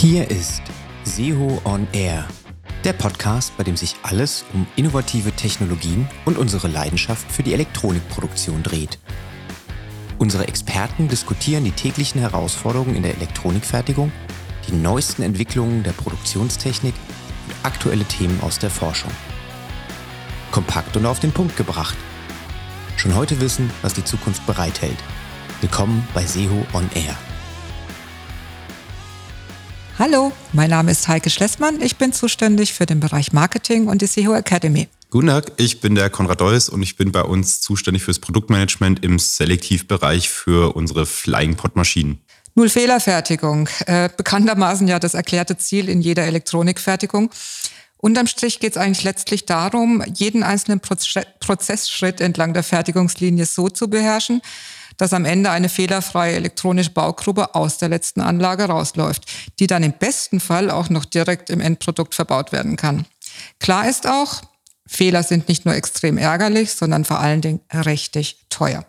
Hier 0.00 0.30
ist 0.30 0.62
SEO 1.04 1.60
on 1.64 1.86
Air, 1.92 2.26
der 2.84 2.94
Podcast, 2.94 3.54
bei 3.58 3.64
dem 3.64 3.76
sich 3.76 3.96
alles 4.02 4.46
um 4.54 4.66
innovative 4.74 5.30
Technologien 5.30 6.08
und 6.24 6.38
unsere 6.38 6.68
Leidenschaft 6.68 7.30
für 7.30 7.42
die 7.42 7.52
Elektronikproduktion 7.52 8.62
dreht. 8.62 8.98
Unsere 10.16 10.48
Experten 10.48 11.08
diskutieren 11.08 11.64
die 11.64 11.72
täglichen 11.72 12.18
Herausforderungen 12.18 12.96
in 12.96 13.02
der 13.02 13.14
Elektronikfertigung, 13.16 14.10
die 14.66 14.72
neuesten 14.72 15.20
Entwicklungen 15.20 15.82
der 15.82 15.92
Produktionstechnik 15.92 16.94
und 17.46 17.54
aktuelle 17.62 18.06
Themen 18.06 18.40
aus 18.40 18.58
der 18.58 18.70
Forschung. 18.70 19.10
Kompakt 20.50 20.96
und 20.96 21.04
auf 21.04 21.20
den 21.20 21.32
Punkt 21.32 21.58
gebracht. 21.58 21.98
Schon 22.96 23.14
heute 23.14 23.38
wissen, 23.42 23.70
was 23.82 23.92
die 23.92 24.04
Zukunft 24.04 24.46
bereithält. 24.46 24.96
Willkommen 25.60 26.08
bei 26.14 26.24
SEO 26.24 26.64
on 26.72 26.88
Air. 26.94 27.18
Hallo, 30.00 30.32
mein 30.54 30.70
Name 30.70 30.92
ist 30.92 31.08
Heike 31.08 31.28
Schlessmann. 31.28 31.82
Ich 31.82 31.96
bin 31.96 32.14
zuständig 32.14 32.72
für 32.72 32.86
den 32.86 33.00
Bereich 33.00 33.34
Marketing 33.34 33.86
und 33.86 34.00
die 34.00 34.06
SEO 34.06 34.32
Academy. 34.32 34.88
Guten 35.10 35.26
Tag, 35.26 35.52
ich 35.58 35.82
bin 35.82 35.94
der 35.94 36.08
Konrad 36.08 36.40
Deuss 36.40 36.70
und 36.70 36.82
ich 36.82 36.96
bin 36.96 37.12
bei 37.12 37.20
uns 37.20 37.60
zuständig 37.60 38.04
fürs 38.04 38.18
Produktmanagement 38.18 39.04
im 39.04 39.18
Selektivbereich 39.18 40.30
für 40.30 40.74
unsere 40.74 41.04
Flying 41.04 41.54
Pot 41.56 41.76
Maschinen. 41.76 42.18
Null 42.54 42.70
Fehlerfertigung, 42.70 43.68
äh, 43.84 44.08
bekanntermaßen 44.16 44.88
ja 44.88 44.98
das 44.98 45.12
erklärte 45.12 45.58
Ziel 45.58 45.90
in 45.90 46.00
jeder 46.00 46.22
Elektronikfertigung. 46.22 47.30
Unterm 47.98 48.26
Strich 48.26 48.58
geht 48.58 48.72
es 48.72 48.78
eigentlich 48.78 49.04
letztlich 49.04 49.44
darum, 49.44 50.02
jeden 50.14 50.42
einzelnen 50.42 50.80
Prozessschritt 50.80 52.22
entlang 52.22 52.54
der 52.54 52.62
Fertigungslinie 52.62 53.44
so 53.44 53.68
zu 53.68 53.90
beherrschen, 53.90 54.40
dass 55.00 55.14
am 55.14 55.24
Ende 55.24 55.50
eine 55.50 55.70
fehlerfreie 55.70 56.34
elektronische 56.34 56.90
Baugruppe 56.90 57.54
aus 57.54 57.78
der 57.78 57.88
letzten 57.88 58.20
Anlage 58.20 58.64
rausläuft, 58.64 59.24
die 59.58 59.66
dann 59.66 59.82
im 59.82 59.94
besten 59.94 60.40
Fall 60.40 60.70
auch 60.70 60.90
noch 60.90 61.06
direkt 61.06 61.48
im 61.48 61.60
Endprodukt 61.60 62.14
verbaut 62.14 62.52
werden 62.52 62.76
kann. 62.76 63.06
Klar 63.60 63.88
ist 63.88 64.06
auch, 64.06 64.42
Fehler 64.86 65.22
sind 65.22 65.48
nicht 65.48 65.64
nur 65.64 65.74
extrem 65.74 66.18
ärgerlich, 66.18 66.72
sondern 66.74 67.06
vor 67.06 67.18
allen 67.18 67.40
Dingen 67.40 67.60
richtig 67.72 68.44
teuer. 68.50 68.84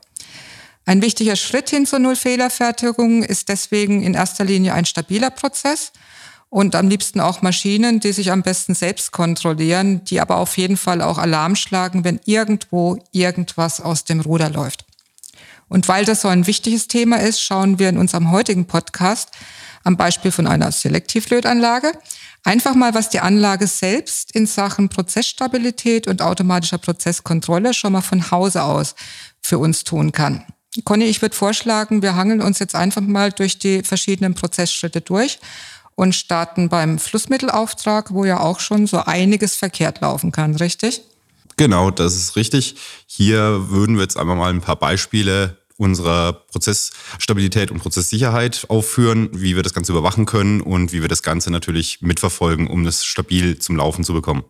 Ein 0.83 1.01
wichtiger 1.01 1.37
Schritt 1.37 1.69
hin 1.69 1.85
zur 1.85 1.99
Nullfehlerfertigung 1.99 3.23
ist 3.23 3.47
deswegen 3.47 4.03
in 4.03 4.13
erster 4.13 4.43
Linie 4.43 4.73
ein 4.73 4.85
stabiler 4.85 5.29
Prozess 5.29 5.93
und 6.49 6.75
am 6.75 6.89
liebsten 6.89 7.21
auch 7.21 7.41
Maschinen, 7.41 8.01
die 8.01 8.11
sich 8.11 8.33
am 8.33 8.41
besten 8.41 8.75
selbst 8.75 9.13
kontrollieren, 9.13 10.03
die 10.03 10.19
aber 10.19 10.37
auf 10.37 10.57
jeden 10.57 10.75
Fall 10.75 11.01
auch 11.01 11.17
Alarm 11.17 11.55
schlagen, 11.55 12.03
wenn 12.03 12.19
irgendwo 12.25 13.01
irgendwas 13.13 13.79
aus 13.79 14.03
dem 14.03 14.19
Ruder 14.19 14.49
läuft. 14.49 14.90
Und 15.71 15.87
weil 15.87 16.03
das 16.03 16.19
so 16.19 16.27
ein 16.27 16.47
wichtiges 16.47 16.89
Thema 16.89 17.21
ist, 17.21 17.41
schauen 17.41 17.79
wir 17.79 17.87
in 17.87 17.97
unserem 17.97 18.29
heutigen 18.29 18.65
Podcast 18.65 19.29
am 19.85 19.95
Beispiel 19.95 20.29
von 20.29 20.45
einer 20.45 20.69
Selektivlötanlage 20.69 21.93
einfach 22.43 22.75
mal, 22.75 22.93
was 22.93 23.07
die 23.07 23.21
Anlage 23.21 23.67
selbst 23.67 24.35
in 24.35 24.47
Sachen 24.47 24.89
Prozessstabilität 24.89 26.07
und 26.07 26.21
automatischer 26.21 26.77
Prozesskontrolle 26.77 27.73
schon 27.73 27.93
mal 27.93 28.01
von 28.01 28.31
Hause 28.31 28.63
aus 28.63 28.95
für 29.41 29.59
uns 29.59 29.85
tun 29.85 30.11
kann. 30.11 30.43
Conny, 30.83 31.05
ich 31.05 31.21
würde 31.21 31.37
vorschlagen, 31.37 32.01
wir 32.01 32.17
hangeln 32.17 32.41
uns 32.41 32.59
jetzt 32.59 32.75
einfach 32.75 32.99
mal 32.99 33.31
durch 33.31 33.57
die 33.57 33.81
verschiedenen 33.81 34.33
Prozessschritte 34.33 34.99
durch 34.99 35.39
und 35.95 36.13
starten 36.13 36.67
beim 36.67 36.99
Flussmittelauftrag, 36.99 38.13
wo 38.13 38.25
ja 38.25 38.41
auch 38.41 38.59
schon 38.59 38.87
so 38.87 38.97
einiges 38.97 39.55
verkehrt 39.55 40.01
laufen 40.01 40.33
kann, 40.33 40.53
richtig? 40.57 41.01
Genau, 41.55 41.91
das 41.91 42.15
ist 42.15 42.35
richtig. 42.35 42.75
Hier 43.05 43.69
würden 43.69 43.95
wir 43.95 44.03
jetzt 44.03 44.17
einfach 44.17 44.35
mal 44.35 44.49
ein 44.49 44.61
paar 44.61 44.77
Beispiele 44.77 45.60
unserer 45.81 46.33
Prozessstabilität 46.33 47.71
und 47.71 47.79
Prozesssicherheit 47.79 48.65
aufführen, 48.69 49.29
wie 49.33 49.55
wir 49.55 49.63
das 49.63 49.73
Ganze 49.73 49.91
überwachen 49.91 50.27
können 50.27 50.61
und 50.61 50.93
wie 50.93 51.01
wir 51.01 51.09
das 51.09 51.23
Ganze 51.23 51.49
natürlich 51.49 52.01
mitverfolgen, 52.01 52.67
um 52.67 52.85
das 52.85 53.03
stabil 53.03 53.57
zum 53.57 53.77
Laufen 53.77 54.03
zu 54.03 54.13
bekommen. 54.13 54.43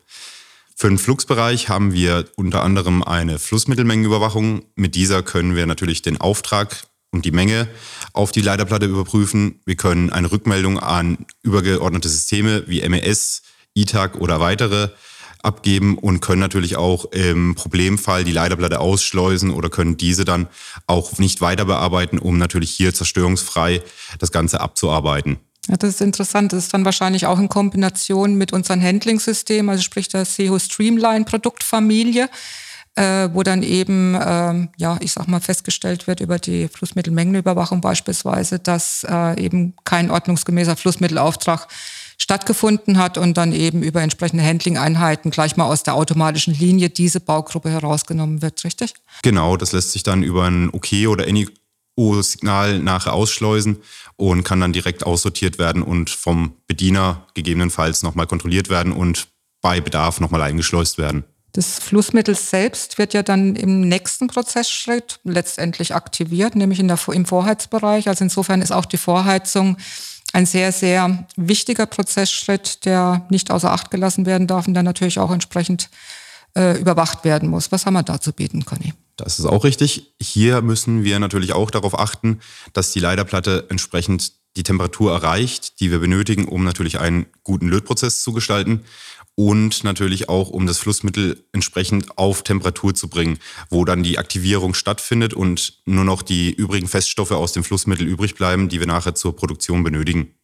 Für 0.76 0.90
den 0.90 0.98
Fluxbereich 0.98 1.70
haben 1.70 1.94
wir 1.94 2.26
unter 2.36 2.64
anderem 2.64 3.02
eine 3.02 3.40
Flussmittelmengenüberwachung. 3.40 4.66
Mit 4.76 4.96
dieser 4.96 5.24
können 5.24 5.56
wir 5.56 5.66
natürlich 5.66 6.02
den 6.02 6.20
Auftrag 6.20 6.84
und 7.12 7.24
die 7.24 7.32
Menge 7.32 7.70
auf 8.12 8.34
die 8.34 8.42
Leiterplatte 8.42 8.88
überprüfen. 8.88 9.62
Wir 9.66 9.76
können 9.76 10.10
eine 10.10 10.32
Rückmeldung 10.32 10.80
an 10.80 11.26
übergeordnete 11.44 12.10
Systeme 12.10 12.64
wie 12.68 12.88
MES, 12.90 13.44
ITAG 13.74 14.16
oder 14.16 14.42
weitere 14.42 14.90
abgeben 15.44 15.98
und 15.98 16.22
können 16.22 16.42
natürlich 16.42 16.78
auch 16.78 17.06
im 17.06 17.56
Problemfall 17.56 18.24
die 18.24 18.32
Leiterplatte 18.32 18.80
ausschleusen 18.80 19.52
oder 19.52 19.70
können 19.70 19.98
diese 19.98 20.26
dann 20.26 20.48
auch 20.88 21.18
nicht 21.18 21.42
weiter 21.42 21.66
bearbeiten, 21.66 22.20
um 22.20 22.38
natürlich 22.38 22.72
hier 22.72 22.94
zerstörungsfrei 22.94 23.82
das 24.20 24.32
Ganze 24.32 24.62
abzuarbeiten. 24.62 25.38
Ja, 25.68 25.78
das 25.78 25.92
ist 25.92 26.02
interessant. 26.02 26.54
Das 26.54 26.64
ist 26.64 26.74
dann 26.74 26.86
wahrscheinlich 26.86 27.28
auch 27.28 27.40
in 27.40 27.50
Kombination 27.50 28.36
mit 28.36 28.52
unserem 28.52 28.82
Handling-System, 28.82 29.70
also 29.70 29.84
sprich 29.84 30.08
der 30.08 30.26
SEO 30.26 30.58
Streamline 30.58 31.26
Produktfamilie, 31.26 32.30
äh, 32.96 33.30
wo 33.32 33.44
dann 33.44 33.62
eben, 33.62 34.16
äh, 34.16 34.68
ja, 34.78 34.98
ich 35.00 35.14
sag 35.14 35.28
mal, 35.28 35.40
festgestellt 35.40 36.08
wird 36.08 36.20
über 36.20 36.40
die 36.40 36.68
Flussmittelmengenüberwachung 36.68 37.80
beispielsweise, 37.80 38.60
dass 38.60 39.06
äh, 39.08 39.40
eben 39.42 39.76
kein 39.84 40.10
ordnungsgemäßer 40.10 40.76
Flussmittelauftrag 40.76 41.68
stattgefunden 42.22 43.00
hat 43.00 43.18
und 43.18 43.36
dann 43.36 43.52
eben 43.52 43.82
über 43.82 44.00
entsprechende 44.00 44.44
Handling-Einheiten 44.44 45.32
gleich 45.32 45.58
mal 45.58 45.66
aus 45.66 45.82
der 45.82 45.96
automatischen 45.96 46.54
Linie 46.54 46.92
diese 46.92 47.20
Baugruppe 47.20 47.72
herausgenommen 47.72 48.44
wird, 48.44 48.64
richtig? 48.64 48.94
Genau, 49.24 49.58
das 49.58 49.72
lässt 49.72 49.92
sich 49.92 50.04
dann 50.04 50.22
über 50.22 50.44
ein 50.44 50.70
OK 50.70 51.08
oder 51.08 51.26
NIO-Signal 51.26 52.78
nachher 52.78 53.14
ausschleusen 53.14 53.78
und 54.18 54.44
kann 54.44 54.62
dann 54.62 54.72
direkt 54.72 55.04
aussortiert 55.04 55.58
werden 55.58 55.82
und 55.82 56.12
vom 56.12 56.54
Bediener 56.68 57.26
gegebenenfalls 57.34 58.04
nochmal 58.04 58.28
kontrolliert 58.28 58.70
werden 58.70 58.94
und 58.94 59.28
bei 59.62 59.82
Bedarf 59.82 60.20
nochmal 60.20 60.44
eingeschleust 60.44 61.00
werden. 61.00 61.24
Das 61.54 61.80
Flussmittel 61.80 62.36
selbst 62.36 63.00
wird 63.00 63.16
ja 63.16 63.24
dann 63.24 63.56
im 63.56 63.82
nächsten 63.82 64.28
Prozessschritt 64.28 65.20
letztendlich 65.24 65.96
aktiviert, 65.96 66.56
nämlich 66.56 66.80
in 66.80 66.88
der, 66.88 67.00
im 67.12 67.26
Vorheizbereich. 67.26 68.08
Also 68.08 68.24
insofern 68.24 68.62
ist 68.62 68.72
auch 68.72 68.86
die 68.86 68.98
Vorheizung 68.98 69.78
ein 70.34 70.46
sehr, 70.46 70.72
sehr 70.72 71.28
wichtiger 71.36 71.86
Prozessschritt, 71.86 72.86
der 72.86 73.26
nicht 73.30 73.52
außer 73.52 73.72
Acht 73.72 73.92
gelassen 73.92 74.26
werden 74.26 74.48
darf 74.48 74.68
und 74.68 74.74
der 74.74 74.84
natürlich 74.84 75.20
auch 75.20 75.32
entsprechend 75.32 75.90
äh, 76.56 76.80
überwacht 76.80 77.24
werden 77.24 77.50
muss. 77.50 77.72
Was 77.72 77.86
haben 77.86 77.94
wir 77.94 78.04
da 78.04 78.20
zu 78.20 78.34
bieten, 78.34 78.66
Conny? 78.66 78.94
Das 79.18 79.40
ist 79.40 79.46
auch 79.46 79.64
richtig. 79.64 80.14
Hier 80.22 80.62
müssen 80.62 81.04
wir 81.04 81.20
natürlich 81.20 81.54
auch 81.54 81.72
darauf 81.72 81.98
achten, 81.98 82.40
dass 82.74 82.92
die 82.92 83.00
Leiterplatte 83.00 83.68
entsprechend 83.70 84.34
die 84.58 84.64
Temperatur 84.64 85.14
erreicht, 85.14 85.80
die 85.80 85.92
wir 85.92 86.00
benötigen, 86.00 86.46
um 86.48 86.64
natürlich 86.64 87.00
einen 87.00 87.26
guten 87.44 87.70
Lötprozess 87.70 88.22
zu 88.22 88.34
gestalten 88.34 88.84
und 89.36 89.84
natürlich 89.84 90.30
auch, 90.30 90.50
um 90.50 90.68
das 90.68 90.78
Flussmittel 90.78 91.44
entsprechend 91.52 92.18
auf 92.18 92.44
Temperatur 92.44 92.94
zu 92.94 93.08
bringen, 93.08 93.40
wo 93.70 93.86
dann 93.86 94.04
die 94.04 94.18
Aktivierung 94.18 94.74
stattfindet 94.74 95.34
und 95.34 95.80
nur 95.86 96.04
noch 96.04 96.22
die 96.22 96.52
übrigen 96.52 96.88
Feststoffe 96.88 97.32
aus 97.32 97.54
dem 97.54 97.64
Flussmittel 97.64 98.08
übrig 98.08 98.36
bleiben, 98.36 98.70
die 98.70 98.80
wir 98.80 98.88
nachher 98.88 99.16
zur 99.16 99.36
Produktion 99.36 99.84
benötigen. 99.84 100.36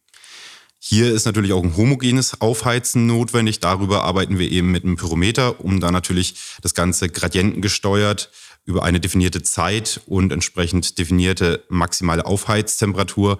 Hier 0.80 1.12
ist 1.12 1.26
natürlich 1.26 1.52
auch 1.52 1.62
ein 1.62 1.76
homogenes 1.76 2.40
Aufheizen 2.40 3.06
notwendig. 3.06 3.58
Darüber 3.58 4.04
arbeiten 4.04 4.38
wir 4.38 4.50
eben 4.50 4.70
mit 4.70 4.84
einem 4.84 4.96
Pyrometer, 4.96 5.60
um 5.64 5.80
dann 5.80 5.92
natürlich 5.92 6.36
das 6.62 6.72
Ganze 6.72 7.08
gradientengesteuert 7.08 8.30
über 8.64 8.84
eine 8.84 9.00
definierte 9.00 9.42
Zeit 9.42 10.00
und 10.06 10.30
entsprechend 10.30 10.98
definierte 10.98 11.64
maximale 11.68 12.26
Aufheiztemperatur 12.26 13.38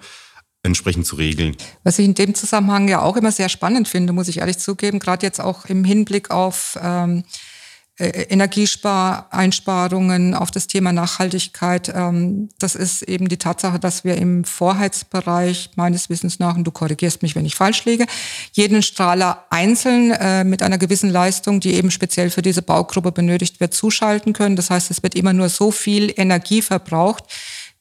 entsprechend 0.63 1.05
zu 1.05 1.15
regeln. 1.15 1.55
Was 1.83 1.99
ich 1.99 2.05
in 2.05 2.15
dem 2.15 2.35
Zusammenhang 2.35 2.87
ja 2.87 3.01
auch 3.01 3.15
immer 3.15 3.31
sehr 3.31 3.49
spannend 3.49 3.87
finde, 3.87 4.13
muss 4.13 4.27
ich 4.27 4.39
ehrlich 4.39 4.57
zugeben, 4.57 4.99
gerade 4.99 5.25
jetzt 5.25 5.39
auch 5.39 5.65
im 5.65 5.83
Hinblick 5.83 6.31
auf 6.31 6.77
ähm, 6.81 7.23
äh, 7.99 8.27
Energiespareinsparungen, 8.29 10.33
auf 10.33 10.51
das 10.51 10.67
Thema 10.67 10.93
Nachhaltigkeit. 10.93 11.91
Ähm, 11.93 12.47
das 12.57 12.75
ist 12.75 13.01
eben 13.03 13.27
die 13.27 13.37
Tatsache, 13.37 13.77
dass 13.77 14.05
wir 14.05 14.15
im 14.15 14.45
Vorheizbereich 14.45 15.71
meines 15.75 16.09
Wissens 16.09 16.39
nach, 16.39 16.55
und 16.55 16.63
du 16.63 16.71
korrigierst 16.71 17.21
mich, 17.21 17.35
wenn 17.35 17.45
ich 17.45 17.55
falsch 17.55 17.83
liege, 17.83 18.05
jeden 18.53 18.83
Strahler 18.83 19.45
einzeln 19.49 20.11
äh, 20.11 20.45
mit 20.45 20.63
einer 20.63 20.77
gewissen 20.77 21.09
Leistung, 21.09 21.59
die 21.59 21.73
eben 21.73 21.91
speziell 21.91 22.29
für 22.29 22.41
diese 22.41 22.61
Baugruppe 22.61 23.11
benötigt 23.11 23.59
wird, 23.59 23.73
zuschalten 23.73 24.31
können. 24.31 24.55
Das 24.55 24.69
heißt, 24.69 24.89
es 24.91 25.03
wird 25.03 25.15
immer 25.15 25.33
nur 25.33 25.49
so 25.49 25.71
viel 25.71 26.13
Energie 26.15 26.61
verbraucht, 26.61 27.25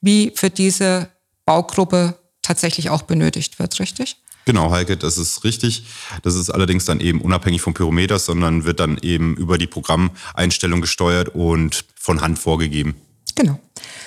wie 0.01 0.33
für 0.35 0.51
diese 0.51 1.11
Baugruppe 1.45 2.19
tatsächlich 2.49 2.91
auch 2.91 3.03
benötigt 3.03 3.59
wird, 3.59 3.79
richtig? 3.79 4.17
Genau, 4.47 4.71
Heike, 4.71 4.97
das 4.97 5.19
ist 5.19 5.45
richtig. 5.45 5.85
Das 6.23 6.35
ist 6.35 6.49
allerdings 6.49 6.87
dann 6.87 7.01
eben 7.01 7.21
unabhängig 7.21 7.61
vom 7.61 7.75
Pyrometer, 7.75 8.19
sondern 8.19 8.65
wird 8.65 8.81
dann 8.81 8.97
eben 9.03 9.37
über 9.37 9.59
die 9.59 9.67
Programmeinstellung 9.67 10.81
gesteuert 10.81 11.35
und 11.35 11.85
von 11.95 12.23
Hand 12.23 12.39
vorgegeben. 12.39 12.95
Genau. 13.35 13.61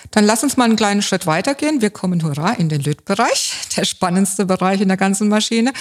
Dann 0.09 0.25
lass 0.25 0.41
uns 0.41 0.57
mal 0.57 0.65
einen 0.65 0.75
kleinen 0.75 1.03
Schritt 1.03 1.27
weitergehen. 1.27 1.81
Wir 1.81 1.91
kommen, 1.91 2.23
hurra, 2.23 2.53
in 2.53 2.69
den 2.69 2.81
Lötbereich, 2.81 3.53
der 3.77 3.85
spannendste 3.85 4.47
Bereich 4.47 4.81
in 4.81 4.88
der 4.88 4.97
ganzen 4.97 5.29
Maschine. 5.29 5.73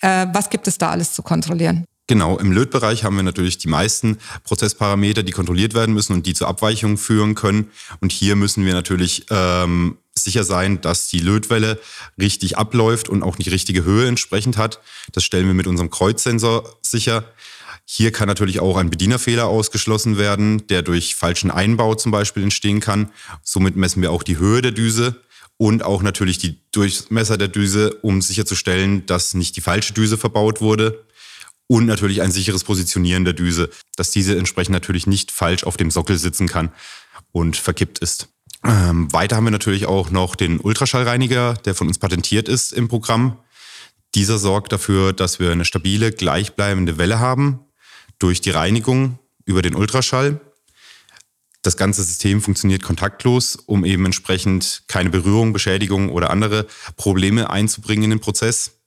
Äh, 0.00 0.26
was 0.32 0.48
gibt 0.48 0.66
es 0.66 0.78
da 0.78 0.88
alles 0.88 1.12
zu 1.12 1.22
kontrollieren? 1.22 1.84
Genau, 2.06 2.38
im 2.38 2.50
Lötbereich 2.50 3.04
haben 3.04 3.16
wir 3.16 3.22
natürlich 3.22 3.58
die 3.58 3.68
meisten 3.68 4.18
Prozessparameter, 4.44 5.22
die 5.22 5.30
kontrolliert 5.30 5.74
werden 5.74 5.94
müssen 5.94 6.14
und 6.14 6.26
die 6.26 6.34
zu 6.34 6.46
Abweichungen 6.46 6.96
führen 6.96 7.34
können. 7.34 7.70
Und 8.00 8.10
hier 8.10 8.34
müssen 8.34 8.64
wir 8.64 8.72
natürlich 8.72 9.26
ähm, 9.30 9.98
sicher 10.14 10.44
sein, 10.44 10.80
dass 10.80 11.08
die 11.08 11.18
Lötwelle 11.18 11.80
richtig 12.20 12.58
abläuft 12.58 13.08
und 13.08 13.22
auch 13.22 13.36
die 13.36 13.48
richtige 13.48 13.84
Höhe 13.84 14.08
entsprechend 14.08 14.56
hat. 14.56 14.80
Das 15.12 15.24
stellen 15.24 15.46
wir 15.46 15.54
mit 15.54 15.66
unserem 15.66 15.90
Kreuzsensor 15.90 16.78
sicher. 16.82 17.24
Hier 17.84 18.12
kann 18.12 18.28
natürlich 18.28 18.60
auch 18.60 18.76
ein 18.76 18.90
Bedienerfehler 18.90 19.46
ausgeschlossen 19.46 20.16
werden, 20.16 20.66
der 20.68 20.82
durch 20.82 21.16
falschen 21.16 21.50
Einbau 21.50 21.94
zum 21.94 22.12
Beispiel 22.12 22.42
entstehen 22.42 22.80
kann. 22.80 23.10
Somit 23.42 23.76
messen 23.76 24.02
wir 24.02 24.12
auch 24.12 24.22
die 24.22 24.38
Höhe 24.38 24.62
der 24.62 24.70
Düse 24.70 25.20
und 25.56 25.82
auch 25.82 26.00
natürlich 26.02 26.38
die 26.38 26.60
Durchmesser 26.72 27.36
der 27.36 27.48
Düse, 27.48 27.94
um 28.02 28.22
sicherzustellen, 28.22 29.06
dass 29.06 29.34
nicht 29.34 29.56
die 29.56 29.60
falsche 29.60 29.92
Düse 29.92 30.16
verbaut 30.16 30.60
wurde. 30.60 31.04
Und 31.66 31.86
natürlich 31.86 32.22
ein 32.22 32.32
sicheres 32.32 32.64
Positionieren 32.64 33.24
der 33.24 33.34
Düse, 33.34 33.70
dass 33.94 34.10
diese 34.10 34.36
entsprechend 34.36 34.72
natürlich 34.72 35.06
nicht 35.06 35.30
falsch 35.30 35.64
auf 35.64 35.76
dem 35.76 35.90
Sockel 35.90 36.16
sitzen 36.16 36.48
kann 36.48 36.72
und 37.32 37.56
verkippt 37.56 37.98
ist. 38.00 38.28
Ähm, 38.64 39.12
weiter 39.12 39.36
haben 39.36 39.44
wir 39.44 39.50
natürlich 39.50 39.86
auch 39.86 40.10
noch 40.10 40.36
den 40.36 40.60
Ultraschallreiniger, 40.60 41.54
der 41.54 41.74
von 41.74 41.88
uns 41.88 41.98
patentiert 41.98 42.48
ist 42.48 42.72
im 42.72 42.88
Programm. 42.88 43.38
Dieser 44.14 44.38
sorgt 44.38 44.72
dafür, 44.72 45.12
dass 45.12 45.38
wir 45.38 45.52
eine 45.52 45.64
stabile, 45.64 46.12
gleichbleibende 46.12 46.98
Welle 46.98 47.20
haben 47.20 47.60
durch 48.18 48.40
die 48.40 48.50
Reinigung 48.50 49.18
über 49.44 49.62
den 49.62 49.74
Ultraschall. 49.74 50.40
Das 51.62 51.76
ganze 51.76 52.02
System 52.02 52.40
funktioniert 52.40 52.82
kontaktlos, 52.82 53.56
um 53.56 53.84
eben 53.84 54.06
entsprechend 54.06 54.84
keine 54.88 55.10
Berührung, 55.10 55.52
Beschädigung 55.52 56.10
oder 56.10 56.30
andere 56.30 56.66
Probleme 56.96 57.50
einzubringen 57.50 58.04
in 58.04 58.10
den 58.10 58.20
Prozess. 58.20 58.79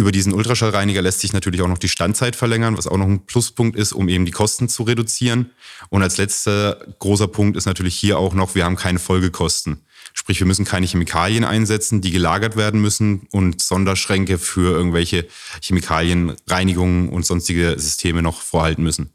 Über 0.00 0.12
diesen 0.12 0.32
Ultraschallreiniger 0.32 1.02
lässt 1.02 1.20
sich 1.20 1.34
natürlich 1.34 1.60
auch 1.60 1.68
noch 1.68 1.76
die 1.76 1.90
Standzeit 1.90 2.34
verlängern, 2.34 2.78
was 2.78 2.86
auch 2.86 2.96
noch 2.96 3.04
ein 3.04 3.26
Pluspunkt 3.26 3.76
ist, 3.76 3.92
um 3.92 4.08
eben 4.08 4.24
die 4.24 4.30
Kosten 4.30 4.70
zu 4.70 4.84
reduzieren. 4.84 5.50
Und 5.90 6.02
als 6.02 6.16
letzter 6.16 6.82
großer 7.00 7.28
Punkt 7.28 7.54
ist 7.54 7.66
natürlich 7.66 7.96
hier 7.96 8.18
auch 8.18 8.32
noch, 8.32 8.54
wir 8.54 8.64
haben 8.64 8.76
keine 8.76 8.98
Folgekosten. 8.98 9.84
Sprich, 10.14 10.40
wir 10.40 10.46
müssen 10.46 10.64
keine 10.64 10.86
Chemikalien 10.86 11.44
einsetzen, 11.44 12.00
die 12.00 12.12
gelagert 12.12 12.56
werden 12.56 12.80
müssen 12.80 13.28
und 13.30 13.60
Sonderschränke 13.60 14.38
für 14.38 14.74
irgendwelche 14.74 15.26
Chemikalienreinigungen 15.60 17.10
und 17.10 17.26
sonstige 17.26 17.74
Systeme 17.78 18.22
noch 18.22 18.40
vorhalten 18.40 18.82
müssen. 18.82 19.12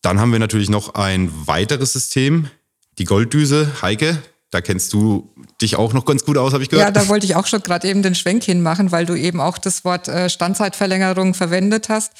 Dann 0.00 0.18
haben 0.18 0.32
wir 0.32 0.38
natürlich 0.38 0.70
noch 0.70 0.94
ein 0.94 1.30
weiteres 1.46 1.92
System, 1.92 2.48
die 2.96 3.04
Golddüse. 3.04 3.82
Heike, 3.82 4.22
da 4.54 4.60
kennst 4.60 4.92
du 4.92 5.28
dich 5.60 5.74
auch 5.74 5.92
noch 5.92 6.04
ganz 6.04 6.24
gut 6.24 6.38
aus, 6.38 6.52
habe 6.52 6.62
ich 6.62 6.68
gehört. 6.68 6.86
Ja, 6.86 6.92
da 6.92 7.08
wollte 7.08 7.26
ich 7.26 7.34
auch 7.34 7.48
schon 7.48 7.60
gerade 7.60 7.88
eben 7.88 8.02
den 8.02 8.14
Schwenk 8.14 8.44
hinmachen, 8.44 8.92
weil 8.92 9.04
du 9.04 9.16
eben 9.16 9.40
auch 9.40 9.58
das 9.58 9.84
Wort 9.84 10.06
äh, 10.06 10.30
Standzeitverlängerung 10.30 11.34
verwendet 11.34 11.88
hast. 11.88 12.12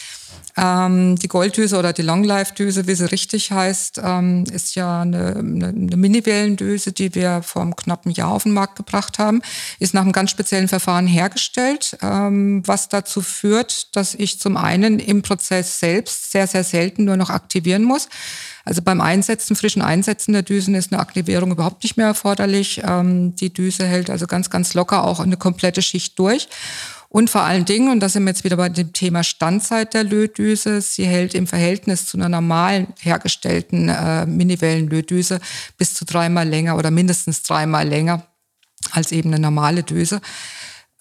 Ähm, 0.57 1.17
die 1.17 1.27
Golddüse 1.27 1.77
oder 1.77 1.93
die 1.93 2.03
Longlife-Düse, 2.03 2.87
wie 2.87 2.95
sie 2.95 3.11
richtig 3.11 3.51
heißt, 3.51 4.01
ähm, 4.03 4.45
ist 4.53 4.77
ja 4.77 5.03
eine, 5.03 5.37
eine, 5.37 5.69
eine 5.69 5.97
Mini-Wellendüse, 5.97 6.93
die 6.93 7.15
wir 7.15 7.43
vor 7.43 7.63
einem 7.63 7.75
knappen 7.75 8.13
Jahr 8.13 8.31
auf 8.31 8.45
den 8.45 8.53
Markt 8.53 8.77
gebracht 8.77 9.19
haben. 9.19 9.43
Ist 9.81 9.95
nach 9.95 10.03
einem 10.03 10.13
ganz 10.13 10.31
speziellen 10.31 10.69
Verfahren 10.69 11.09
hergestellt, 11.09 11.99
ähm, 12.03 12.63
was 12.67 12.89
dazu 12.89 13.21
führt, 13.21 13.97
dass 13.97 14.15
ich 14.15 14.39
zum 14.39 14.57
einen 14.57 15.01
im 15.01 15.23
Prozess 15.23 15.81
selbst 15.81 16.31
sehr, 16.31 16.47
sehr 16.47 16.63
selten 16.63 17.05
nur 17.05 17.17
noch 17.17 17.31
aktivieren 17.31 17.83
muss. 17.83 18.09
Also 18.65 18.81
beim 18.81 19.01
Einsetzen, 19.01 19.57
frischen 19.57 19.83
Einsetzen 19.83 20.33
der 20.33 20.43
Düsen 20.43 20.75
ist 20.75 20.93
eine 20.93 21.03
Aktivierung 21.03 21.51
überhaupt 21.51 21.83
nicht 21.83 21.97
mehr 21.97 22.07
erforderlich. 22.07 22.81
Ähm, 22.85 23.35
die 23.37 23.53
Düse 23.53 23.85
hält 23.85 24.09
also 24.09 24.27
ganz, 24.27 24.51
ganz 24.51 24.73
locker 24.75 25.05
auch 25.05 25.21
eine 25.21 25.37
komplette 25.37 25.83
Schicht 25.83 26.19
durch. 26.19 26.49
Und 27.15 27.31
vor 27.31 27.43
allen 27.43 27.65
Dingen, 27.65 27.93
und 27.93 28.01
da 28.01 28.09
sind 28.09 28.25
wir 28.25 28.31
jetzt 28.31 28.43
wieder 28.43 28.57
bei 28.57 28.69
dem 28.69 28.93
Thema 28.93 29.23
Standzeit 29.23 29.95
der 29.95 30.03
Lötdüse, 30.03 30.81
sie 30.81 31.07
hält 31.07 31.33
im 31.37 31.47
Verhältnis 31.47 32.07
zu 32.07 32.17
einer 32.17 32.29
normalen 32.29 32.89
hergestellten 32.99 33.89
äh, 33.89 34.27
Miniwellen-Lötdüse 34.27 35.39
bis 35.79 35.95
zu 35.95 36.05
dreimal 36.05 36.49
länger 36.49 36.77
oder 36.77 36.91
mindestens 36.91 37.45
dreimal 37.45 37.87
länger 37.87 38.27
als 38.91 39.13
eben 39.13 39.33
eine 39.33 39.41
normale 39.41 39.85
Düse. 39.85 40.21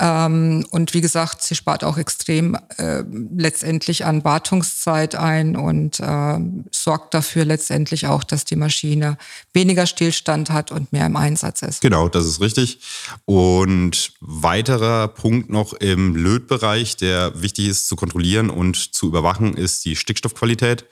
Ähm, 0.04 0.66
und 0.70 0.94
wie 0.94 1.00
gesagt, 1.00 1.42
sie 1.44 1.56
spart 1.56 1.86
auch 1.86 1.98
extrem 1.98 2.58
äh, 2.78 3.04
letztendlich 3.34 4.04
an 4.04 4.26
Wartungszeit 4.26 5.16
ein 5.16 5.56
und 5.56 6.02
äh, 6.02 6.40
sorgt 6.72 7.14
dafür 7.14 7.46
letztendlich 7.46 8.08
auch, 8.08 8.26
dass 8.26 8.44
die 8.44 8.58
Maschine 8.58 9.18
weniger 9.54 9.86
Stillstand 9.88 10.50
hat 10.50 10.74
und 10.74 10.92
mehr 10.92 11.06
im 11.06 11.16
Einsatz 11.16 11.62
ist. 11.62 11.80
Genau, 11.80 12.10
das 12.10 12.26
ist 12.26 12.42
richtig. 12.42 12.80
Und 13.24 14.12
weiterer 14.20 15.08
Punkt 15.08 15.50
noch 15.50 15.72
im 15.72 16.18
Lötbereich, 16.18 16.98
der 16.98 17.42
wichtig 17.42 17.70
ist 17.70 17.88
zu 17.88 17.96
kontrollieren 17.96 18.50
und 18.50 18.94
zu 18.94 19.08
überwachen, 19.08 19.56
ist 19.56 19.86
die 19.86 19.96
Stickstoffqualität. 19.96 20.84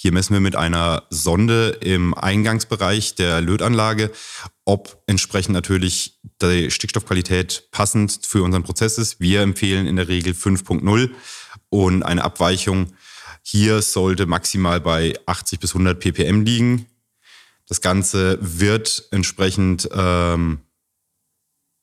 Hier 0.00 0.12
messen 0.12 0.34
wir 0.34 0.40
mit 0.40 0.54
einer 0.54 1.04
Sonde 1.10 1.70
im 1.80 2.14
Eingangsbereich 2.14 3.16
der 3.16 3.40
Lötanlage, 3.40 4.12
ob 4.68 5.02
entsprechend 5.06 5.54
natürlich 5.54 6.20
die 6.42 6.70
Stickstoffqualität 6.70 7.68
passend 7.70 8.20
für 8.26 8.42
unseren 8.42 8.64
Prozess 8.64 8.98
ist. 8.98 9.18
Wir 9.18 9.40
empfehlen 9.40 9.86
in 9.86 9.96
der 9.96 10.08
Regel 10.08 10.34
5.0 10.34 11.10
und 11.70 12.02
eine 12.02 12.22
Abweichung 12.22 12.92
hier 13.42 13.80
sollte 13.80 14.26
maximal 14.26 14.78
bei 14.78 15.14
80 15.24 15.58
bis 15.58 15.70
100 15.70 15.98
ppm 15.98 16.42
liegen. 16.42 16.84
Das 17.66 17.80
Ganze 17.80 18.36
wird 18.42 19.08
entsprechend 19.10 19.88
ähm, 19.90 20.60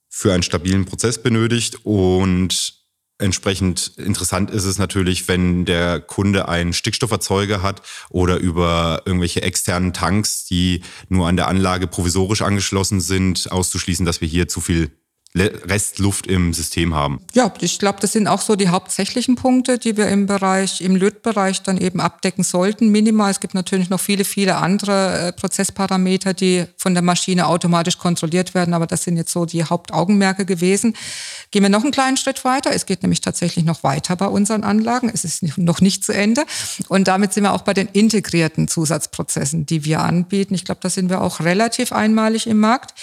für 0.08 0.32
einen 0.32 0.44
stabilen 0.44 0.86
Prozess 0.86 1.20
benötigt 1.20 1.80
und 1.86 2.85
Entsprechend 3.18 3.94
interessant 3.96 4.52
ist 4.52 4.66
es 4.66 4.78
natürlich, 4.78 5.30
wenn 5.30 5.64
der 5.64 6.02
Kunde 6.02 6.50
einen 6.50 6.74
Stickstofferzeuger 6.74 7.62
hat 7.62 7.82
oder 8.10 8.38
über 8.38 9.04
irgendwelche 9.06 9.42
externen 9.42 9.94
Tanks, 9.94 10.44
die 10.44 10.82
nur 11.08 11.28
an 11.28 11.38
der 11.38 11.48
Anlage 11.48 11.88
provisorisch 11.88 12.42
angeschlossen 12.42 13.00
sind, 13.00 13.50
auszuschließen, 13.50 14.06
dass 14.06 14.20
wir 14.20 14.28
hier 14.28 14.50
zu 14.50 14.60
viel 14.60 14.92
Restluft 15.36 16.28
im 16.28 16.54
System 16.54 16.94
haben. 16.94 17.20
Ja, 17.34 17.54
ich 17.60 17.78
glaube, 17.78 18.00
das 18.00 18.14
sind 18.14 18.28
auch 18.28 18.40
so 18.40 18.56
die 18.56 18.70
hauptsächlichen 18.70 19.36
Punkte, 19.36 19.78
die 19.78 19.98
wir 19.98 20.08
im 20.08 20.28
Bereich, 20.28 20.80
im 20.80 20.96
Lötbereich 20.96 21.62
dann 21.62 21.78
eben 21.78 22.00
abdecken 22.00 22.44
sollten. 22.44 22.90
Minimal. 22.90 23.32
Es 23.32 23.42
gibt 23.42 23.54
natürlich 23.54 23.90
noch 23.90 24.00
viele, 24.00 24.24
viele 24.24 24.56
andere 24.56 25.28
äh, 25.28 25.34
Prozessparameter, 25.34 26.34
die 26.34 26.66
von 26.78 26.94
der 26.94 27.04
Maschine 27.04 27.48
automatisch 27.48 27.98
kontrolliert 27.98 28.54
werden, 28.54 28.74
aber 28.74 28.88
das 28.88 29.04
sind 29.04 29.18
jetzt 29.18 29.32
so 29.32 29.46
die 29.46 29.64
Hauptaugenmerke 29.64 30.46
gewesen. 30.46 30.96
Gehen 31.52 31.64
wir 31.64 31.70
noch 31.70 31.84
einen 31.84 31.92
kleinen 31.92 32.18
Schritt 32.18 32.46
weiter. 32.46 32.72
Es 32.74 32.86
geht 32.86 33.04
nämlich 33.04 33.22
tatsächlich 33.22 33.66
noch 33.66 33.84
weiter 33.84 34.16
bei 34.16 34.28
unseren 34.28 34.64
Anlagen. 34.64 35.12
Es 35.14 35.26
ist 35.26 35.44
noch 35.58 35.82
nicht 35.82 36.06
zu 36.06 36.14
Ende. 36.14 36.46
Und 36.88 37.10
damit 37.10 37.34
sind 37.34 37.44
wir 37.44 37.54
auch 37.54 37.62
bei 37.62 37.74
den 37.74 37.88
integrierten 37.88 38.70
Zusatzprozessen, 38.70 39.66
die 39.66 39.84
wir 39.84 40.02
anbieten. 40.02 40.54
Ich 40.54 40.64
glaube, 40.64 40.80
da 40.82 40.90
sind 40.90 41.10
wir 41.10 41.22
auch 41.22 41.42
relativ 41.42 41.92
einmalig 41.92 42.48
im 42.48 42.60
Markt. 42.60 42.94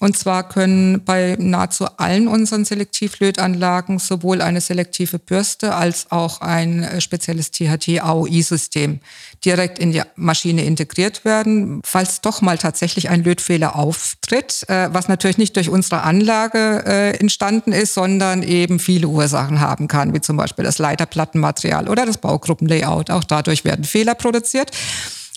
Und 0.00 0.16
zwar 0.16 0.48
können 0.48 1.04
bei 1.04 1.36
nahezu 1.38 1.84
allen 1.98 2.26
unseren 2.26 2.64
Selektivlötanlagen 2.64 3.98
sowohl 3.98 4.40
eine 4.40 4.62
selektive 4.62 5.18
Bürste 5.18 5.74
als 5.74 6.10
auch 6.10 6.40
ein 6.40 6.82
äh, 6.82 7.02
spezielles 7.02 7.50
THT-AOI-System 7.50 9.00
direkt 9.44 9.78
in 9.78 9.92
die 9.92 10.00
Maschine 10.16 10.64
integriert 10.64 11.26
werden, 11.26 11.82
falls 11.84 12.22
doch 12.22 12.40
mal 12.40 12.56
tatsächlich 12.56 13.10
ein 13.10 13.22
Lötfehler 13.22 13.76
auftritt, 13.76 14.64
äh, 14.70 14.88
was 14.90 15.08
natürlich 15.08 15.36
nicht 15.36 15.54
durch 15.56 15.68
unsere 15.68 16.00
Anlage 16.00 16.82
äh, 16.86 17.18
entstanden 17.18 17.72
ist, 17.72 17.92
sondern 17.92 18.42
eben 18.42 18.78
viele 18.78 19.06
Ursachen 19.06 19.60
haben 19.60 19.86
kann, 19.86 20.14
wie 20.14 20.22
zum 20.22 20.38
Beispiel 20.38 20.64
das 20.64 20.78
Leiterplattenmaterial 20.78 21.90
oder 21.90 22.06
das 22.06 22.16
Baugruppenlayout. 22.16 23.10
Auch 23.10 23.24
dadurch 23.24 23.66
werden 23.66 23.84
Fehler 23.84 24.14
produziert 24.14 24.70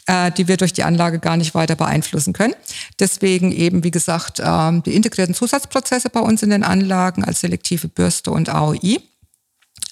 äh, 0.07 0.31
die 0.31 0.47
wir 0.47 0.57
durch 0.57 0.73
die 0.73 0.83
Anlage 0.83 1.19
gar 1.19 1.37
nicht 1.37 1.55
weiter 1.55 1.75
beeinflussen 1.75 2.33
können. 2.33 2.55
Deswegen 2.99 3.51
eben, 3.51 3.83
wie 3.83 3.91
gesagt, 3.91 4.39
äh, 4.39 4.81
die 4.81 4.95
integrierten 4.95 5.35
Zusatzprozesse 5.35 6.09
bei 6.09 6.19
uns 6.19 6.43
in 6.43 6.49
den 6.49 6.63
Anlagen 6.63 7.23
als 7.23 7.41
selektive 7.41 7.87
Bürste 7.87 8.31
und 8.31 8.49
AOI. 8.49 8.99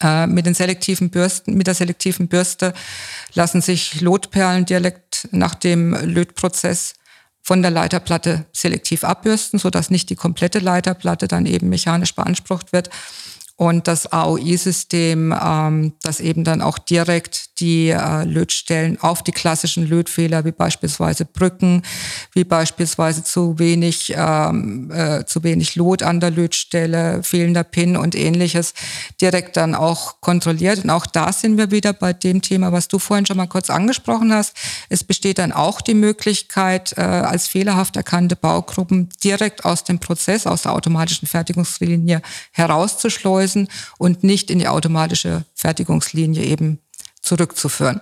Äh, 0.02 0.28
mit 0.28 0.46
den 0.46 0.54
selektiven 0.54 1.10
Bürsten, 1.10 1.56
mit 1.56 1.68
der 1.68 1.76
selektiven 1.76 2.28
Bürste 2.28 2.74
lassen 3.34 3.62
sich 3.62 4.02
Lotperlen 4.02 4.66
direkt 4.66 5.28
nach 5.32 5.56
dem 5.56 5.94
Lötprozess 5.94 6.96
von 7.44 7.62
der 7.62 7.72
Leiterplatte 7.72 8.46
selektiv 8.52 9.04
abbürsten, 9.04 9.60
sodass 9.60 9.90
nicht 9.90 10.10
die 10.10 10.16
komplette 10.16 10.60
Leiterplatte 10.60 11.28
dann 11.28 11.46
eben 11.46 11.70
mechanisch 11.70 12.14
beansprucht 12.16 12.72
wird 12.74 12.90
und 13.62 13.88
das 13.88 14.12
AOI-System, 14.12 15.36
ähm, 15.40 15.94
das 16.02 16.20
eben 16.20 16.44
dann 16.44 16.64
auch 16.64 16.80
direkt 16.80 17.60
die 17.60 17.90
äh, 17.90 18.24
Lötstellen 18.24 19.00
auf 19.00 19.22
die 19.22 19.32
klassischen 19.32 19.88
Lötfehler, 19.88 20.46
wie 20.46 20.52
beispielsweise 20.52 21.26
Brücken, 21.26 21.84
wie 22.34 22.44
beispielsweise 22.44 23.24
zu 23.24 23.60
wenig, 23.60 24.16
ähm, 24.18 24.90
äh, 24.92 25.26
zu 25.28 25.44
wenig 25.44 25.76
Lot 25.76 26.02
an 26.02 26.20
der 26.20 26.32
Lötstelle, 26.32 27.22
fehlender 27.22 27.64
Pin 27.64 27.98
und 27.98 28.16
ähnliches, 28.16 28.74
direkt 29.22 29.58
dann 29.58 29.76
auch 29.76 30.22
kontrolliert. 30.22 30.84
Und 30.84 30.90
auch 30.90 31.06
da 31.06 31.32
sind 31.32 31.60
wir 31.60 31.70
wieder 31.70 31.94
bei 31.94 32.14
dem 32.14 32.42
Thema, 32.42 32.72
was 32.72 32.88
du 32.88 32.98
vorhin 32.98 33.28
schon 33.28 33.38
mal 33.38 33.46
kurz 33.46 33.70
angesprochen 33.70 34.34
hast. 34.34 34.56
Es 34.90 35.04
besteht 35.04 35.38
dann 35.38 35.52
auch 35.52 35.82
die 35.82 35.94
Möglichkeit, 35.94 36.96
äh, 36.98 37.02
als 37.02 37.48
fehlerhaft 37.48 37.96
erkannte 37.96 38.36
Baugruppen 38.36 39.10
direkt 39.24 39.66
aus 39.66 39.84
dem 39.84 40.00
Prozess, 40.00 40.48
aus 40.48 40.64
der 40.64 40.74
automatischen 40.74 41.28
Fertigungslinie 41.28 42.24
herauszuschleusen 42.54 43.51
lösen 43.52 43.68
und 43.98 44.24
nicht 44.24 44.50
in 44.50 44.60
die 44.60 44.68
automatische 44.68 45.46
Fertigungslinie 45.56 46.44
eben 46.44 46.80
zurückzuführen. 47.22 48.02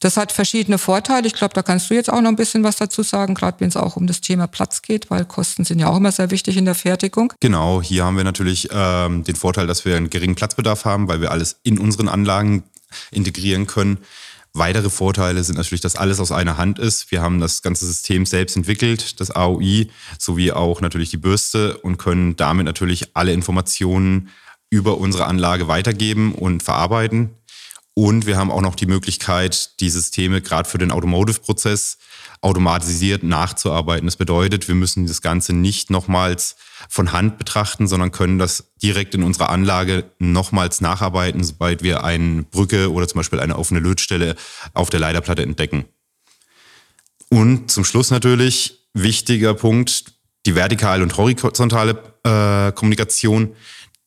Das 0.00 0.18
hat 0.18 0.30
verschiedene 0.30 0.76
Vorteile. 0.76 1.26
Ich 1.26 1.32
glaube, 1.32 1.54
da 1.54 1.62
kannst 1.62 1.88
du 1.88 1.94
jetzt 1.94 2.10
auch 2.10 2.20
noch 2.20 2.28
ein 2.28 2.36
bisschen 2.36 2.62
was 2.62 2.76
dazu 2.76 3.02
sagen, 3.02 3.34
gerade 3.34 3.60
wenn 3.60 3.68
es 3.68 3.76
auch 3.76 3.96
um 3.96 4.06
das 4.06 4.20
Thema 4.20 4.46
Platz 4.46 4.82
geht, 4.82 5.10
weil 5.10 5.24
Kosten 5.24 5.64
sind 5.64 5.78
ja 5.78 5.88
auch 5.88 5.96
immer 5.96 6.12
sehr 6.12 6.30
wichtig 6.30 6.58
in 6.58 6.66
der 6.66 6.74
Fertigung. 6.74 7.32
Genau, 7.40 7.80
hier 7.80 8.04
haben 8.04 8.18
wir 8.18 8.24
natürlich 8.24 8.68
ähm, 8.72 9.24
den 9.24 9.36
Vorteil, 9.36 9.66
dass 9.66 9.86
wir 9.86 9.96
einen 9.96 10.10
geringen 10.10 10.34
Platzbedarf 10.34 10.84
haben, 10.84 11.08
weil 11.08 11.22
wir 11.22 11.30
alles 11.30 11.60
in 11.62 11.78
unseren 11.78 12.08
Anlagen 12.08 12.64
integrieren 13.10 13.66
können. 13.66 13.98
Weitere 14.58 14.88
Vorteile 14.88 15.44
sind 15.44 15.56
natürlich, 15.56 15.82
dass 15.82 15.96
alles 15.96 16.18
aus 16.18 16.32
einer 16.32 16.56
Hand 16.56 16.78
ist. 16.78 17.10
Wir 17.10 17.20
haben 17.20 17.40
das 17.40 17.60
ganze 17.60 17.84
System 17.84 18.24
selbst 18.24 18.56
entwickelt, 18.56 19.20
das 19.20 19.30
AOI, 19.30 19.88
sowie 20.18 20.52
auch 20.52 20.80
natürlich 20.80 21.10
die 21.10 21.18
Bürste 21.18 21.76
und 21.76 21.98
können 21.98 22.36
damit 22.36 22.64
natürlich 22.64 23.14
alle 23.14 23.34
Informationen 23.34 24.30
über 24.70 24.96
unsere 24.96 25.26
Anlage 25.26 25.68
weitergeben 25.68 26.34
und 26.34 26.62
verarbeiten. 26.62 27.35
Und 27.98 28.26
wir 28.26 28.36
haben 28.36 28.50
auch 28.50 28.60
noch 28.60 28.74
die 28.74 28.84
Möglichkeit, 28.84 29.80
die 29.80 29.88
Systeme 29.88 30.42
gerade 30.42 30.68
für 30.68 30.76
den 30.76 30.90
Automotive-Prozess 30.90 31.96
automatisiert 32.42 33.22
nachzuarbeiten. 33.22 34.06
Das 34.06 34.16
bedeutet, 34.16 34.68
wir 34.68 34.74
müssen 34.74 35.06
das 35.06 35.22
Ganze 35.22 35.54
nicht 35.54 35.88
nochmals 35.88 36.56
von 36.90 37.12
Hand 37.12 37.38
betrachten, 37.38 37.88
sondern 37.88 38.12
können 38.12 38.38
das 38.38 38.74
direkt 38.82 39.14
in 39.14 39.22
unserer 39.22 39.48
Anlage 39.48 40.04
nochmals 40.18 40.82
nacharbeiten, 40.82 41.42
sobald 41.42 41.82
wir 41.82 42.04
eine 42.04 42.42
Brücke 42.42 42.92
oder 42.92 43.08
zum 43.08 43.20
Beispiel 43.20 43.40
eine 43.40 43.56
offene 43.56 43.80
Lötstelle 43.80 44.36
auf 44.74 44.90
der 44.90 45.00
Leiterplatte 45.00 45.42
entdecken. 45.42 45.86
Und 47.30 47.70
zum 47.70 47.86
Schluss 47.86 48.10
natürlich 48.10 48.90
wichtiger 48.92 49.54
Punkt, 49.54 50.12
die 50.44 50.54
vertikale 50.54 51.02
und 51.02 51.16
horizontale 51.16 51.92
äh, 52.24 52.72
Kommunikation. 52.72 53.56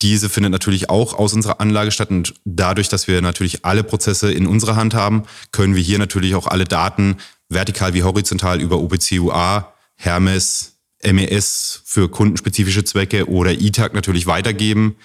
Diese 0.01 0.29
findet 0.29 0.51
natürlich 0.51 0.89
auch 0.89 1.13
aus 1.13 1.33
unserer 1.33 1.59
Anlage 1.59 1.91
statt 1.91 2.09
und 2.09 2.33
dadurch, 2.45 2.87
dass 2.87 3.07
wir 3.07 3.21
natürlich 3.21 3.65
alle 3.65 3.83
Prozesse 3.83 4.31
in 4.31 4.47
unserer 4.47 4.77
Hand 4.77 4.93
haben, 4.93 5.23
können 5.51 5.75
wir 5.75 5.83
hier 5.83 5.99
natürlich 5.99 6.35
auch 6.35 6.47
alle 6.47 6.63
Daten 6.63 7.17
vertikal 7.49 7.93
wie 7.93 8.03
horizontal 8.03 8.61
über 8.61 8.79
OPC-UA, 8.79 9.73
Hermes, 9.95 10.77
MES 11.03 11.81
für 11.85 12.09
kundenspezifische 12.09 12.83
Zwecke 12.83 13.27
oder 13.27 13.51
ITAG 13.51 13.93
natürlich 13.93 14.27
weitergeben. 14.27 14.95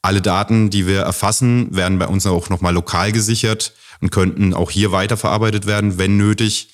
Alle 0.00 0.22
Daten, 0.22 0.70
die 0.70 0.86
wir 0.86 1.00
erfassen, 1.00 1.74
werden 1.74 1.98
bei 1.98 2.06
uns 2.06 2.26
auch 2.26 2.48
nochmal 2.48 2.72
lokal 2.72 3.12
gesichert 3.12 3.74
und 4.00 4.10
könnten 4.10 4.54
auch 4.54 4.70
hier 4.70 4.92
weiterverarbeitet 4.92 5.66
werden, 5.66 5.98
wenn 5.98 6.16
nötig. 6.16 6.70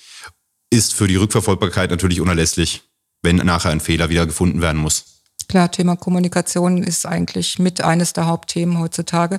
Ist 0.70 0.94
für 0.94 1.06
die 1.06 1.16
Rückverfolgbarkeit 1.16 1.90
natürlich 1.90 2.20
unerlässlich, 2.20 2.82
wenn 3.22 3.36
nachher 3.36 3.70
ein 3.70 3.80
Fehler 3.80 4.08
wieder 4.08 4.26
gefunden 4.26 4.60
werden 4.60 4.80
muss. 4.80 5.13
Klar, 5.54 5.70
Thema 5.70 5.94
Kommunikation 5.94 6.82
ist 6.82 7.06
eigentlich 7.06 7.60
mit 7.60 7.80
eines 7.80 8.12
der 8.12 8.26
Hauptthemen 8.26 8.80
heutzutage. 8.80 9.38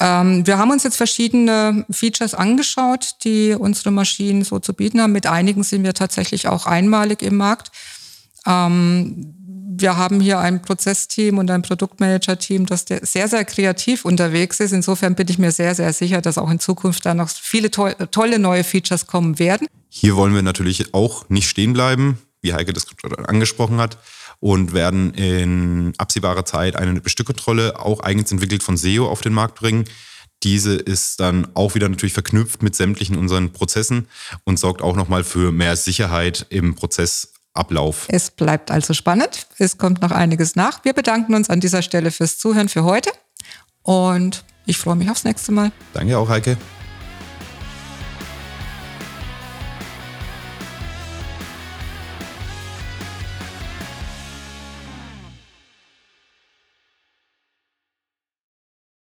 Ähm, 0.00 0.44
wir 0.48 0.58
haben 0.58 0.72
uns 0.72 0.82
jetzt 0.82 0.96
verschiedene 0.96 1.86
Features 1.92 2.34
angeschaut, 2.34 3.14
die 3.22 3.54
unsere 3.56 3.92
Maschinen 3.92 4.42
so 4.42 4.58
zu 4.58 4.74
bieten 4.74 5.00
haben. 5.00 5.12
Mit 5.12 5.28
einigen 5.28 5.62
sind 5.62 5.84
wir 5.84 5.94
tatsächlich 5.94 6.48
auch 6.48 6.66
einmalig 6.66 7.22
im 7.22 7.36
Markt. 7.36 7.70
Ähm, 8.48 9.32
wir 9.78 9.96
haben 9.96 10.18
hier 10.18 10.40
ein 10.40 10.60
Prozessteam 10.60 11.38
und 11.38 11.52
ein 11.52 11.62
Produktmanager-Team, 11.62 12.66
das 12.66 12.84
sehr, 12.88 13.28
sehr 13.28 13.44
kreativ 13.44 14.04
unterwegs 14.04 14.58
ist. 14.58 14.72
Insofern 14.72 15.14
bin 15.14 15.28
ich 15.28 15.38
mir 15.38 15.52
sehr, 15.52 15.76
sehr 15.76 15.92
sicher, 15.92 16.20
dass 16.20 16.36
auch 16.36 16.50
in 16.50 16.58
Zukunft 16.58 17.06
da 17.06 17.14
noch 17.14 17.28
viele 17.28 17.70
to 17.70 17.90
tolle 18.10 18.40
neue 18.40 18.64
Features 18.64 19.06
kommen 19.06 19.38
werden. 19.38 19.68
Hier 19.88 20.16
wollen 20.16 20.34
wir 20.34 20.42
natürlich 20.42 20.94
auch 20.94 21.28
nicht 21.28 21.48
stehen 21.48 21.74
bleiben, 21.74 22.18
wie 22.40 22.54
Heike 22.54 22.72
das 22.72 22.86
angesprochen 23.28 23.78
hat 23.80 23.98
und 24.42 24.72
werden 24.72 25.14
in 25.14 25.92
absehbarer 25.98 26.44
Zeit 26.44 26.74
eine 26.74 27.00
Bestückkontrolle, 27.00 27.78
auch 27.78 28.00
eigens 28.00 28.32
entwickelt 28.32 28.64
von 28.64 28.76
SEO, 28.76 29.06
auf 29.08 29.20
den 29.20 29.32
Markt 29.32 29.54
bringen. 29.54 29.84
Diese 30.42 30.74
ist 30.74 31.20
dann 31.20 31.46
auch 31.54 31.76
wieder 31.76 31.88
natürlich 31.88 32.12
verknüpft 32.12 32.60
mit 32.60 32.74
sämtlichen 32.74 33.16
unseren 33.16 33.52
Prozessen 33.52 34.08
und 34.42 34.58
sorgt 34.58 34.82
auch 34.82 34.96
nochmal 34.96 35.22
für 35.22 35.52
mehr 35.52 35.76
Sicherheit 35.76 36.44
im 36.50 36.74
Prozessablauf. 36.74 38.06
Es 38.08 38.32
bleibt 38.32 38.72
also 38.72 38.94
spannend. 38.94 39.46
Es 39.58 39.78
kommt 39.78 40.02
noch 40.02 40.10
einiges 40.10 40.56
nach. 40.56 40.84
Wir 40.84 40.92
bedanken 40.92 41.34
uns 41.36 41.48
an 41.48 41.60
dieser 41.60 41.82
Stelle 41.82 42.10
fürs 42.10 42.38
Zuhören 42.38 42.68
für 42.68 42.82
heute 42.82 43.12
und 43.82 44.42
ich 44.66 44.76
freue 44.76 44.96
mich 44.96 45.08
aufs 45.08 45.22
nächste 45.22 45.52
Mal. 45.52 45.70
Danke 45.94 46.18
auch, 46.18 46.28
Heike. 46.28 46.56